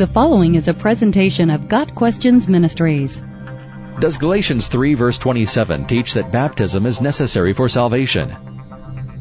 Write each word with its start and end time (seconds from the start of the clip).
The 0.00 0.06
following 0.06 0.54
is 0.54 0.66
a 0.66 0.72
presentation 0.72 1.50
of 1.50 1.68
Got 1.68 1.94
Questions 1.94 2.48
Ministries. 2.48 3.20
Does 3.98 4.16
Galatians 4.16 4.66
3 4.66 4.94
verse 4.94 5.18
27 5.18 5.84
teach 5.84 6.14
that 6.14 6.32
baptism 6.32 6.86
is 6.86 7.02
necessary 7.02 7.52
for 7.52 7.68
salvation? 7.68 8.34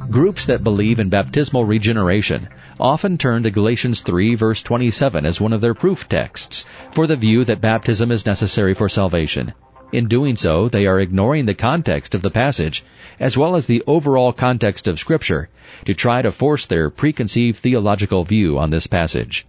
Groups 0.09 0.45
that 0.45 0.63
believe 0.63 1.01
in 1.01 1.09
baptismal 1.09 1.65
regeneration 1.65 2.47
often 2.79 3.17
turn 3.17 3.43
to 3.43 3.51
Galatians 3.51 3.99
3 3.99 4.35
verse 4.35 4.63
27 4.63 5.25
as 5.25 5.41
one 5.41 5.51
of 5.51 5.59
their 5.59 5.73
proof 5.73 6.07
texts 6.07 6.65
for 6.91 7.07
the 7.07 7.17
view 7.17 7.43
that 7.43 7.59
baptism 7.59 8.09
is 8.09 8.25
necessary 8.25 8.73
for 8.73 8.87
salvation. 8.87 9.53
In 9.91 10.07
doing 10.07 10.37
so, 10.37 10.69
they 10.69 10.85
are 10.85 11.01
ignoring 11.01 11.45
the 11.45 11.55
context 11.55 12.15
of 12.15 12.21
the 12.21 12.31
passage, 12.31 12.85
as 13.19 13.37
well 13.37 13.57
as 13.57 13.65
the 13.65 13.83
overall 13.85 14.31
context 14.31 14.87
of 14.87 14.97
Scripture, 14.97 15.49
to 15.83 15.93
try 15.93 16.21
to 16.21 16.31
force 16.31 16.67
their 16.67 16.89
preconceived 16.89 17.57
theological 17.57 18.23
view 18.23 18.57
on 18.57 18.69
this 18.69 18.87
passage. 18.87 19.45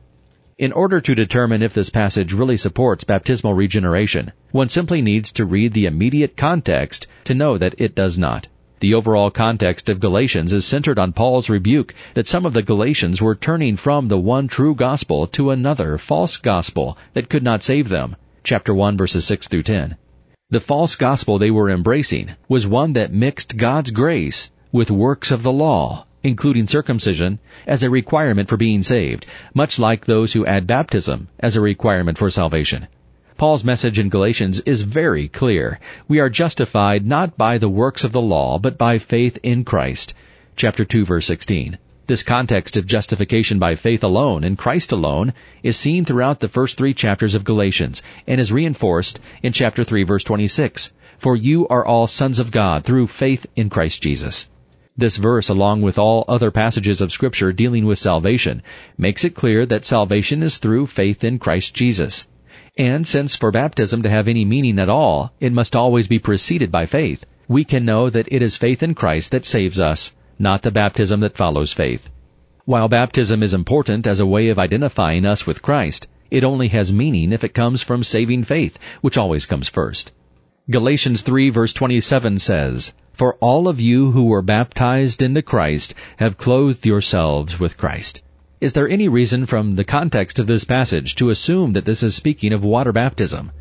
In 0.61 0.73
order 0.73 1.01
to 1.01 1.15
determine 1.15 1.63
if 1.63 1.73
this 1.73 1.89
passage 1.89 2.35
really 2.35 2.59
supports 2.59 3.05
baptismal 3.05 3.55
regeneration, 3.55 4.33
one 4.51 4.69
simply 4.69 5.01
needs 5.01 5.33
to 5.33 5.47
read 5.47 5.73
the 5.73 5.87
immediate 5.87 6.37
context 6.37 7.07
to 7.25 7.33
know 7.33 7.57
that 7.57 7.75
it 7.79 7.95
does 7.95 8.19
not. 8.19 8.47
The 8.81 8.93
overall 8.93 9.31
context 9.31 9.89
of 9.89 10.01
Galatians 10.01 10.53
is 10.53 10.67
centered 10.67 10.99
on 10.99 11.15
Paul's 11.15 11.49
rebuke 11.49 11.95
that 12.13 12.29
some 12.29 12.45
of 12.45 12.53
the 12.53 12.61
Galatians 12.61 13.23
were 13.23 13.35
turning 13.35 13.77
from 13.77 14.09
the 14.09 14.19
one 14.19 14.49
true 14.49 14.75
gospel 14.75 15.27
to 15.29 15.49
another 15.49 15.97
false 15.97 16.37
gospel 16.37 16.99
that 17.15 17.31
could 17.31 17.43
not 17.43 17.63
save 17.63 17.89
them. 17.89 18.17
Chapter 18.45 18.75
1 18.75 18.99
verses 18.99 19.25
6 19.25 19.49
through 19.49 19.63
10. 19.63 19.97
The 20.51 20.61
false 20.61 20.95
gospel 20.95 21.39
they 21.39 21.51
were 21.51 21.71
embracing 21.71 22.33
was 22.51 22.67
one 22.67 22.93
that 22.93 23.15
mixed 23.15 23.57
God's 23.57 23.93
grace 23.93 24.51
with 24.73 24.91
works 24.91 25.31
of 25.31 25.43
the 25.43 25.53
law, 25.53 26.05
including 26.23 26.67
circumcision, 26.67 27.39
as 27.67 27.83
a 27.83 27.91
requirement 27.91 28.49
for 28.49 28.57
being 28.57 28.83
saved, 28.83 29.27
much 29.55 29.79
like 29.79 30.05
those 30.05 30.33
who 30.33 30.45
add 30.47 30.67
baptism 30.67 31.29
as 31.39 31.57
a 31.57 31.61
requirement 31.61 32.19
for 32.19 32.31
salvation. 32.31 32.87
Paul's 33.39 33.65
message 33.65 33.99
in 33.99 34.11
Galatians 34.11 34.61
is 34.67 34.83
very 34.83 35.27
clear. 35.27 35.81
We 36.09 36.21
are 36.21 36.29
justified 36.29 37.07
not 37.07 37.39
by 37.39 37.57
the 37.57 37.71
works 37.71 38.05
of 38.05 38.13
the 38.13 38.21
law, 38.21 38.59
but 38.59 38.77
by 38.77 38.99
faith 38.99 39.39
in 39.43 39.65
Christ. 39.65 40.13
Chapter 40.57 40.85
2 40.85 41.07
verse 41.07 41.25
16. 41.27 41.79
This 42.07 42.23
context 42.23 42.77
of 42.77 42.87
justification 42.87 43.59
by 43.59 43.77
faith 43.77 44.05
alone 44.05 44.45
in 44.45 44.57
Christ 44.57 44.93
alone 44.93 45.33
is 45.63 45.77
seen 45.77 46.05
throughout 46.05 46.41
the 46.41 46.49
first 46.49 46.77
three 46.77 46.93
chapters 46.93 47.35
of 47.35 47.45
Galatians 47.45 48.03
and 48.27 48.41
is 48.41 48.53
reinforced 48.53 49.21
in 49.43 49.53
chapter 49.55 49.85
3 49.85 50.03
verse 50.03 50.25
26. 50.25 50.93
For 51.17 51.35
you 51.35 51.67
are 51.69 51.87
all 51.87 52.07
sons 52.07 52.41
of 52.41 52.51
God 52.51 52.85
through 52.85 53.07
faith 53.07 53.47
in 53.57 53.71
Christ 53.71 54.03
Jesus. 54.03 54.51
This 54.97 55.17
verse, 55.17 55.49
along 55.49 55.83
with 55.83 55.99
all 55.99 56.25
other 56.29 56.51
passages 56.51 57.01
of 57.01 57.13
scripture 57.13 57.53
dealing 57.53 57.87
with 57.87 57.99
salvation, 57.99 58.63
makes 58.99 59.25
it 59.25 59.35
clear 59.35 59.65
that 59.67 59.85
salvation 59.85 60.43
is 60.43 60.59
through 60.59 60.87
faith 60.87 61.25
in 61.25 61.39
Christ 61.39 61.75
Jesus. 61.75 62.27
And 62.77 63.07
since 63.07 63.37
for 63.37 63.51
baptism 63.51 64.03
to 64.03 64.11
have 64.11 64.29
any 64.29 64.45
meaning 64.45 64.79
at 64.79 64.89
all, 64.89 65.33
it 65.41 65.53
must 65.53 65.77
always 65.77 66.07
be 66.07 66.19
preceded 66.19 66.71
by 66.71 66.87
faith, 66.87 67.25
we 67.49 67.65
can 67.65 67.85
know 67.85 68.09
that 68.09 68.29
it 68.31 68.43
is 68.43 68.57
faith 68.57 68.83
in 68.83 68.95
Christ 68.95 69.33
that 69.33 69.45
saves 69.45 69.81
us 69.81 70.13
not 70.41 70.63
the 70.63 70.71
baptism 70.71 71.21
that 71.21 71.37
follows 71.37 71.73
faith. 71.73 72.09
While 72.65 72.89
baptism 72.89 73.43
is 73.43 73.53
important 73.53 74.07
as 74.07 74.21
a 74.21 74.27
way 74.27 74.49
of 74.49 74.59
identifying 74.59 75.27
us 75.27 75.47
with 75.47 75.61
Christ, 75.61 76.09
it 76.31 76.45
only 76.45 76.69
has 76.69 76.93
meaning 76.93 77.33
if 77.33 77.45
it 77.45 77.53
comes 77.53 77.83
from 77.83 78.05
saving 78.05 78.45
faith, 78.45 78.79
which 79.03 79.19
always 79.19 79.45
comes 79.45 79.69
first. 79.69 80.13
Galatians 80.71 81.23
3 81.23 81.51
verse 81.51 81.73
27 81.73 82.39
says, 82.39 82.95
For 83.21 83.35
all 83.35 83.69
of 83.69 83.79
you 83.79 84.13
who 84.13 84.25
were 84.25 84.41
baptized 84.41 85.21
into 85.21 85.43
Christ 85.43 85.95
have 86.17 86.39
clothed 86.39 86.87
yourselves 86.87 87.61
with 87.61 87.77
Christ. 87.77 88.23
Is 88.63 88.73
there 88.73 88.89
any 88.89 89.09
reason 89.09 89.45
from 89.45 89.77
the 89.77 89.85
context 89.85 90.39
of 90.39 90.47
this 90.47 90.65
passage 90.65 91.17
to 91.17 91.29
assume 91.29 91.75
that 91.75 91.85
this 91.85 92.03
is 92.03 92.15
speaking 92.15 92.55
of 92.55 92.65
water 92.65 92.93
baptism? 92.93 93.53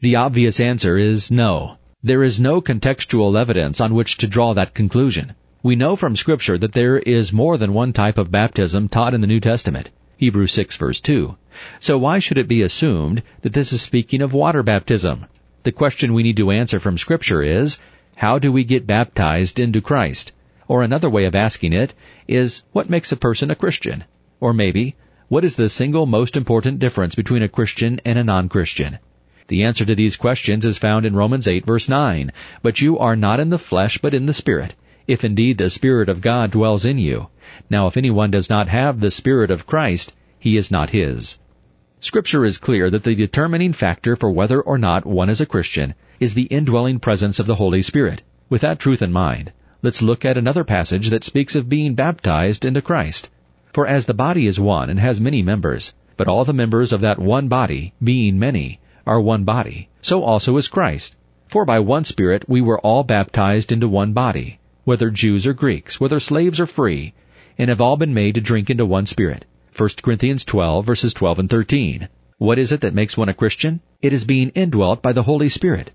The 0.00 0.16
obvious 0.16 0.58
answer 0.58 0.98
is 0.98 1.30
no. 1.30 1.76
There 2.02 2.24
is 2.24 2.40
no 2.40 2.60
contextual 2.60 3.40
evidence 3.40 3.80
on 3.80 3.94
which 3.94 4.16
to 4.16 4.26
draw 4.26 4.54
that 4.54 4.74
conclusion. 4.74 5.34
We 5.62 5.76
know 5.76 5.94
from 5.94 6.16
scripture 6.16 6.58
that 6.58 6.72
there 6.72 6.98
is 6.98 7.32
more 7.32 7.56
than 7.56 7.72
one 7.72 7.92
type 7.92 8.18
of 8.18 8.32
baptism 8.32 8.88
taught 8.88 9.14
in 9.14 9.20
the 9.20 9.28
New 9.28 9.38
Testament. 9.38 9.90
Hebrews 10.16 10.50
6 10.50 10.74
verse 10.78 11.00
2. 11.00 11.36
So 11.78 11.96
why 11.96 12.18
should 12.18 12.38
it 12.38 12.48
be 12.48 12.62
assumed 12.62 13.22
that 13.42 13.52
this 13.52 13.72
is 13.72 13.82
speaking 13.82 14.20
of 14.20 14.32
water 14.32 14.64
baptism? 14.64 15.26
The 15.62 15.70
question 15.70 16.12
we 16.12 16.24
need 16.24 16.38
to 16.38 16.50
answer 16.50 16.80
from 16.80 16.98
scripture 16.98 17.40
is, 17.40 17.78
how 18.16 18.38
do 18.38 18.52
we 18.52 18.64
get 18.64 18.86
baptized 18.86 19.58
into 19.58 19.80
Christ? 19.80 20.32
Or 20.68 20.82
another 20.82 21.08
way 21.08 21.24
of 21.24 21.34
asking 21.34 21.72
it 21.72 21.94
is, 22.28 22.64
what 22.72 22.90
makes 22.90 23.12
a 23.12 23.16
person 23.16 23.50
a 23.50 23.54
Christian? 23.54 24.04
Or 24.40 24.52
maybe, 24.52 24.96
what 25.28 25.44
is 25.44 25.56
the 25.56 25.68
single 25.68 26.04
most 26.04 26.36
important 26.36 26.78
difference 26.78 27.14
between 27.14 27.42
a 27.42 27.48
Christian 27.48 28.00
and 28.04 28.18
a 28.18 28.24
non-Christian? 28.24 28.98
The 29.48 29.62
answer 29.62 29.84
to 29.84 29.94
these 29.94 30.16
questions 30.16 30.66
is 30.66 30.76
found 30.76 31.06
in 31.06 31.14
Romans 31.14 31.48
8 31.48 31.64
verse 31.64 31.88
9. 31.88 32.32
But 32.62 32.80
you 32.80 32.98
are 32.98 33.16
not 33.16 33.40
in 33.40 33.50
the 33.50 33.58
flesh, 33.58 33.98
but 33.98 34.12
in 34.12 34.26
the 34.26 34.34
Spirit 34.34 34.74
if 35.06 35.24
indeed 35.24 35.56
the 35.56 35.70
Spirit 35.70 36.08
of 36.08 36.20
God 36.20 36.50
dwells 36.50 36.84
in 36.84 36.98
you. 36.98 37.28
Now 37.70 37.86
if 37.86 37.96
anyone 37.96 38.30
does 38.30 38.50
not 38.50 38.68
have 38.68 39.00
the 39.00 39.12
Spirit 39.12 39.50
of 39.50 39.66
Christ, 39.66 40.12
he 40.38 40.56
is 40.56 40.70
not 40.70 40.90
his. 40.90 41.38
Scripture 41.98 42.44
is 42.44 42.58
clear 42.58 42.90
that 42.90 43.04
the 43.04 43.14
determining 43.14 43.72
factor 43.72 44.16
for 44.16 44.30
whether 44.30 44.60
or 44.60 44.76
not 44.76 45.06
one 45.06 45.30
is 45.30 45.40
a 45.40 45.46
Christian 45.46 45.94
is 46.20 46.34
the 46.34 46.44
indwelling 46.44 46.98
presence 46.98 47.40
of 47.40 47.46
the 47.46 47.54
Holy 47.54 47.80
Spirit. 47.80 48.22
With 48.50 48.60
that 48.60 48.78
truth 48.78 49.00
in 49.00 49.12
mind, 49.12 49.50
let's 49.80 50.02
look 50.02 50.22
at 50.22 50.36
another 50.36 50.62
passage 50.62 51.08
that 51.08 51.24
speaks 51.24 51.54
of 51.54 51.70
being 51.70 51.94
baptized 51.94 52.66
into 52.66 52.82
Christ. 52.82 53.30
For 53.72 53.86
as 53.86 54.04
the 54.04 54.12
body 54.12 54.46
is 54.46 54.60
one 54.60 54.90
and 54.90 55.00
has 55.00 55.22
many 55.22 55.42
members, 55.42 55.94
but 56.18 56.28
all 56.28 56.44
the 56.44 56.52
members 56.52 56.92
of 56.92 57.00
that 57.00 57.18
one 57.18 57.48
body, 57.48 57.94
being 58.04 58.38
many, 58.38 58.78
are 59.06 59.18
one 59.18 59.44
body, 59.44 59.88
so 60.02 60.22
also 60.22 60.58
is 60.58 60.68
Christ. 60.68 61.16
For 61.48 61.64
by 61.64 61.78
one 61.78 62.04
Spirit 62.04 62.46
we 62.46 62.60
were 62.60 62.80
all 62.80 63.04
baptized 63.04 63.72
into 63.72 63.88
one 63.88 64.12
body, 64.12 64.58
whether 64.84 65.08
Jews 65.08 65.46
or 65.46 65.54
Greeks, 65.54 65.98
whether 65.98 66.20
slaves 66.20 66.60
or 66.60 66.66
free, 66.66 67.14
and 67.56 67.70
have 67.70 67.80
all 67.80 67.96
been 67.96 68.12
made 68.12 68.34
to 68.34 68.42
drink 68.42 68.68
into 68.68 68.84
one 68.84 69.06
spirit. 69.06 69.46
1 69.78 69.90
Corinthians 70.02 70.42
12 70.42 70.86
verses 70.86 71.12
12 71.12 71.38
and 71.38 71.50
13. 71.50 72.08
What 72.38 72.58
is 72.58 72.72
it 72.72 72.80
that 72.80 72.94
makes 72.94 73.14
one 73.14 73.28
a 73.28 73.34
Christian? 73.34 73.80
It 74.00 74.14
is 74.14 74.24
being 74.24 74.48
indwelt 74.54 75.02
by 75.02 75.12
the 75.12 75.24
Holy 75.24 75.50
Spirit. 75.50 75.90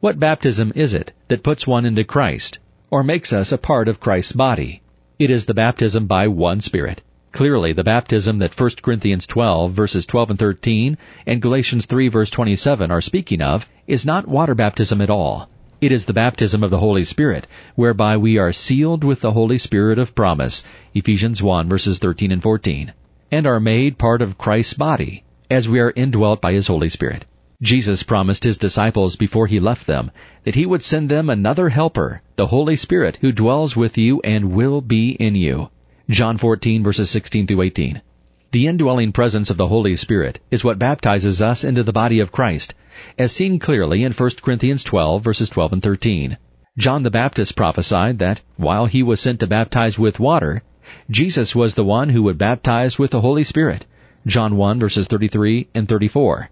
What 0.00 0.18
baptism 0.18 0.72
is 0.74 0.92
it 0.92 1.12
that 1.28 1.44
puts 1.44 1.64
one 1.64 1.86
into 1.86 2.02
Christ, 2.02 2.58
or 2.90 3.04
makes 3.04 3.32
us 3.32 3.52
a 3.52 3.58
part 3.58 3.86
of 3.86 4.00
Christ's 4.00 4.32
body? 4.32 4.82
It 5.20 5.30
is 5.30 5.44
the 5.44 5.54
baptism 5.54 6.08
by 6.08 6.26
one 6.26 6.60
Spirit. 6.60 7.02
Clearly, 7.30 7.72
the 7.72 7.84
baptism 7.84 8.38
that 8.38 8.58
1 8.58 8.70
Corinthians 8.82 9.28
12 9.28 9.70
verses 9.70 10.04
12 10.04 10.30
and 10.30 10.38
13 10.40 10.98
and 11.24 11.40
Galatians 11.40 11.86
3 11.86 12.08
verse 12.08 12.30
27 12.30 12.90
are 12.90 13.00
speaking 13.00 13.40
of 13.40 13.68
is 13.86 14.04
not 14.04 14.26
water 14.26 14.56
baptism 14.56 15.00
at 15.00 15.10
all. 15.10 15.48
It 15.80 15.92
is 15.92 16.06
the 16.06 16.12
baptism 16.12 16.64
of 16.64 16.70
the 16.70 16.80
Holy 16.80 17.04
Spirit, 17.04 17.46
whereby 17.76 18.16
we 18.16 18.36
are 18.36 18.52
sealed 18.52 19.04
with 19.04 19.20
the 19.20 19.32
Holy 19.32 19.58
Spirit 19.58 20.00
of 20.00 20.16
promise, 20.16 20.64
Ephesians 20.92 21.40
1 21.40 21.68
verses 21.68 21.98
13 21.98 22.32
and 22.32 22.42
14, 22.42 22.92
and 23.32 23.46
are 23.46 23.58
made 23.58 23.96
part 23.96 24.20
of 24.20 24.36
Christ's 24.36 24.74
body, 24.74 25.24
as 25.50 25.68
we 25.68 25.80
are 25.80 25.92
indwelt 25.96 26.42
by 26.42 26.52
His 26.52 26.66
Holy 26.66 26.90
Spirit. 26.90 27.24
Jesus 27.62 28.02
promised 28.02 28.44
His 28.44 28.58
disciples 28.58 29.16
before 29.16 29.46
He 29.46 29.58
left 29.58 29.86
them 29.86 30.10
that 30.44 30.54
He 30.54 30.66
would 30.66 30.82
send 30.82 31.08
them 31.08 31.30
another 31.30 31.70
helper, 31.70 32.20
the 32.36 32.48
Holy 32.48 32.76
Spirit, 32.76 33.18
who 33.22 33.32
dwells 33.32 33.74
with 33.74 33.96
you 33.96 34.20
and 34.22 34.52
will 34.52 34.82
be 34.82 35.12
in 35.12 35.34
you. 35.34 35.70
John 36.10 36.36
14 36.36 36.82
verses 36.82 37.08
16 37.08 37.46
through 37.46 37.62
18. 37.62 38.02
The 38.50 38.66
indwelling 38.66 39.12
presence 39.12 39.48
of 39.48 39.56
the 39.56 39.68
Holy 39.68 39.96
Spirit 39.96 40.38
is 40.50 40.62
what 40.62 40.78
baptizes 40.78 41.40
us 41.40 41.64
into 41.64 41.82
the 41.82 41.92
body 41.92 42.20
of 42.20 42.32
Christ, 42.32 42.74
as 43.18 43.32
seen 43.32 43.58
clearly 43.58 44.04
in 44.04 44.12
1 44.12 44.30
Corinthians 44.42 44.84
12 44.84 45.24
verses 45.24 45.48
12 45.48 45.72
and 45.72 45.82
13. 45.82 46.36
John 46.76 47.02
the 47.02 47.10
Baptist 47.10 47.56
prophesied 47.56 48.18
that, 48.18 48.42
while 48.56 48.84
he 48.84 49.02
was 49.02 49.22
sent 49.22 49.40
to 49.40 49.46
baptize 49.46 49.98
with 49.98 50.20
water, 50.20 50.62
Jesus 51.10 51.54
was 51.54 51.74
the 51.74 51.84
one 51.84 52.10
who 52.10 52.22
would 52.22 52.38
baptize 52.38 52.98
with 52.98 53.10
the 53.10 53.20
Holy 53.20 53.44
Spirit. 53.44 53.86
John 54.26 54.56
1 54.56 54.78
verses 54.78 55.06
33 55.06 55.68
and 55.74 55.88
34. 55.88 56.50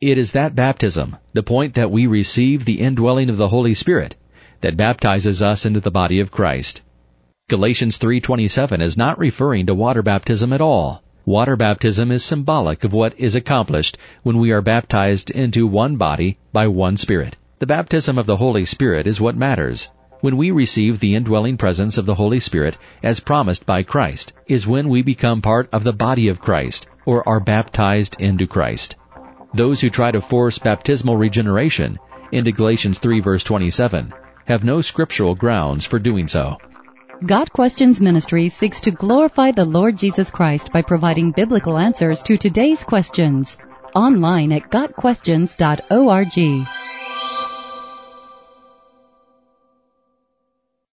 It 0.00 0.18
is 0.18 0.32
that 0.32 0.56
baptism, 0.56 1.16
the 1.32 1.42
point 1.42 1.74
that 1.74 1.90
we 1.90 2.06
receive 2.06 2.64
the 2.64 2.80
indwelling 2.80 3.30
of 3.30 3.36
the 3.36 3.48
Holy 3.48 3.74
Spirit, 3.74 4.16
that 4.60 4.76
baptizes 4.76 5.40
us 5.40 5.64
into 5.64 5.78
the 5.78 5.90
body 5.90 6.18
of 6.18 6.32
Christ. 6.32 6.80
Galatians 7.48 7.98
3:27 7.98 8.80
is 8.80 8.96
not 8.96 9.18
referring 9.18 9.66
to 9.66 9.74
water 9.74 10.02
baptism 10.02 10.52
at 10.52 10.60
all. 10.60 11.02
Water 11.24 11.54
baptism 11.54 12.10
is 12.10 12.24
symbolic 12.24 12.82
of 12.82 12.92
what 12.92 13.14
is 13.16 13.36
accomplished 13.36 13.96
when 14.24 14.38
we 14.38 14.50
are 14.50 14.60
baptized 14.60 15.30
into 15.30 15.68
one 15.68 15.96
body 15.96 16.38
by 16.52 16.66
one 16.66 16.96
Spirit. 16.96 17.36
The 17.60 17.66
baptism 17.66 18.18
of 18.18 18.26
the 18.26 18.38
Holy 18.38 18.64
Spirit 18.64 19.06
is 19.06 19.20
what 19.20 19.36
matters. 19.36 19.90
When 20.22 20.36
we 20.36 20.52
receive 20.52 21.00
the 21.00 21.16
indwelling 21.16 21.56
presence 21.56 21.98
of 21.98 22.06
the 22.06 22.14
Holy 22.14 22.38
Spirit 22.38 22.78
as 23.02 23.18
promised 23.18 23.66
by 23.66 23.82
Christ 23.82 24.32
is 24.46 24.68
when 24.68 24.88
we 24.88 25.02
become 25.02 25.42
part 25.42 25.68
of 25.72 25.82
the 25.82 25.92
body 25.92 26.28
of 26.28 26.40
Christ 26.40 26.86
or 27.04 27.28
are 27.28 27.40
baptized 27.40 28.20
into 28.20 28.46
Christ. 28.46 28.94
Those 29.52 29.80
who 29.80 29.90
try 29.90 30.12
to 30.12 30.20
force 30.20 30.60
baptismal 30.60 31.16
regeneration 31.16 31.98
into 32.30 32.52
Galatians 32.52 33.00
3 33.00 33.18
verse 33.18 33.42
27 33.42 34.14
have 34.44 34.62
no 34.62 34.80
scriptural 34.80 35.34
grounds 35.34 35.86
for 35.86 35.98
doing 35.98 36.28
so. 36.28 36.56
Got 37.26 37.52
Questions 37.52 38.00
Ministry 38.00 38.48
seeks 38.48 38.80
to 38.82 38.92
glorify 38.92 39.50
the 39.50 39.64
Lord 39.64 39.98
Jesus 39.98 40.30
Christ 40.30 40.72
by 40.72 40.82
providing 40.82 41.32
biblical 41.32 41.76
answers 41.76 42.22
to 42.22 42.36
today's 42.36 42.84
questions. 42.84 43.56
Online 43.96 44.52
at 44.52 44.70
GotQuestions.org. 44.70 46.81